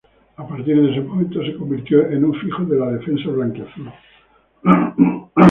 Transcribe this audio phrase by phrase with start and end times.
[0.39, 3.93] A partir de ese momento se convirtió en un fijo en la defensa blanquiazul.